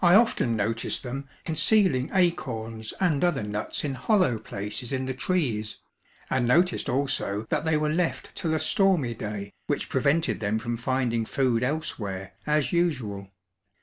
I 0.00 0.14
often 0.14 0.56
noticed 0.56 1.02
them 1.02 1.28
concealing 1.44 2.08
acorns 2.14 2.94
and 3.00 3.22
other 3.22 3.42
nuts 3.42 3.84
in 3.84 3.92
hollow 3.94 4.38
places 4.38 4.94
in 4.94 5.04
the 5.04 5.12
trees, 5.12 5.76
and 6.30 6.48
noticed 6.48 6.88
also 6.88 7.44
that 7.50 7.66
they 7.66 7.76
were 7.76 7.90
left 7.92 8.34
till 8.34 8.54
a 8.54 8.58
stormy 8.58 9.12
day 9.12 9.52
which 9.66 9.90
prevented 9.90 10.40
them 10.40 10.58
from 10.58 10.78
finding 10.78 11.26
food 11.26 11.62
elsewhere 11.62 12.32
as 12.46 12.72
usual. 12.72 13.28